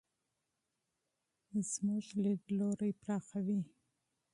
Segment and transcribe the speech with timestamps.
[1.71, 3.61] زموږ لیدلوری پراخوي.